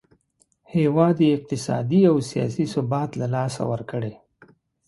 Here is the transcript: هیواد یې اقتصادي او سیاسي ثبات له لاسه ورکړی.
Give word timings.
هیواد 0.75 1.15
یې 1.25 1.29
اقتصادي 1.37 2.01
او 2.11 2.15
سیاسي 2.29 2.65
ثبات 2.73 3.09
له 3.19 3.27
لاسه 3.35 3.61
ورکړی. 3.71 4.13